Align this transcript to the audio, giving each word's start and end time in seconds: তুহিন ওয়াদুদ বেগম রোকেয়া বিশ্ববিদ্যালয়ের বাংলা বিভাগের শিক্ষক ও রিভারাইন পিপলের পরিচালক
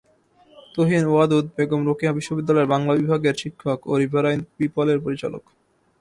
তুহিন 0.73 1.03
ওয়াদুদ 1.07 1.45
বেগম 1.55 1.81
রোকেয়া 1.85 2.13
বিশ্ববিদ্যালয়ের 2.13 2.71
বাংলা 2.73 2.93
বিভাগের 2.99 3.35
শিক্ষক 3.41 3.79
ও 3.87 3.93
রিভারাইন 4.01 4.39
পিপলের 4.55 4.99
পরিচালক 5.05 5.43